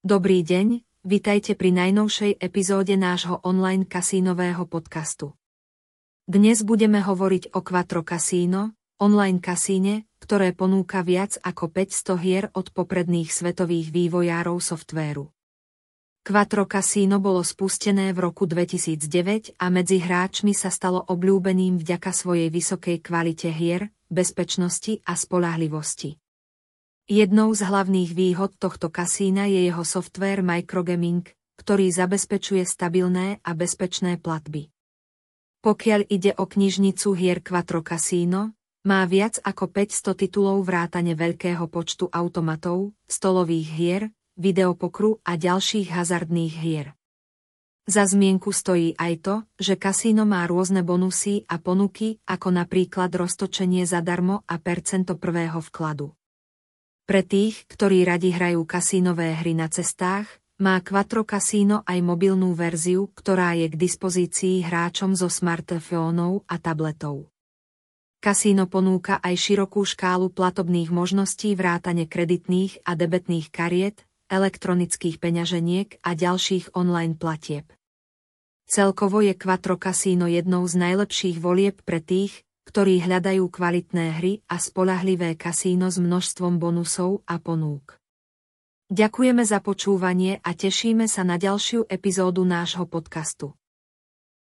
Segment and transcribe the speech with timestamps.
[0.00, 5.36] Dobrý deň, vitajte pri najnovšej epizóde nášho online kasínového podcastu.
[6.24, 12.72] Dnes budeme hovoriť o Quattro Casino, online kasíne, ktoré ponúka viac ako 500 hier od
[12.72, 15.28] popredných svetových vývojárov softvéru.
[16.24, 22.48] Quattro Casino bolo spustené v roku 2009 a medzi hráčmi sa stalo obľúbeným vďaka svojej
[22.48, 26.16] vysokej kvalite hier, bezpečnosti a spolahlivosti.
[27.10, 31.26] Jednou z hlavných výhod tohto kasína je jeho software Microgaming,
[31.58, 34.70] ktorý zabezpečuje stabilné a bezpečné platby.
[35.58, 38.54] Pokiaľ ide o knižnicu hier Quattro Casino,
[38.86, 44.02] má viac ako 500 titulov vrátane veľkého počtu automatov, stolových hier,
[44.38, 46.94] videopokru a ďalších hazardných hier.
[47.90, 53.82] Za zmienku stojí aj to, že kasíno má rôzne bonusy a ponuky, ako napríklad roztočenie
[53.82, 56.14] zadarmo a percento prvého vkladu.
[57.10, 60.30] Pre tých, ktorí radi hrajú kasínové hry na cestách,
[60.62, 67.26] má Quattro Casino aj mobilnú verziu, ktorá je k dispozícii hráčom zo smartfónov a tabletov.
[68.22, 76.14] Kasíno ponúka aj širokú škálu platobných možností vrátane kreditných a debetných kariet, elektronických peňaženiek a
[76.14, 77.66] ďalších online platieb.
[78.70, 84.62] Celkovo je Quattro Casino jednou z najlepších volieb pre tých, ktorí hľadajú kvalitné hry a
[84.62, 87.98] spolahlivé kasíno s množstvom bonusov a ponúk.
[88.94, 93.58] Ďakujeme za počúvanie a tešíme sa na ďalšiu epizódu nášho podcastu.